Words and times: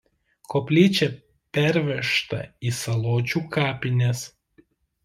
Koplyčia 0.53 1.07
pervežta 1.59 2.41
į 2.71 2.75
Saločių 2.81 3.47
kapines. 3.59 4.27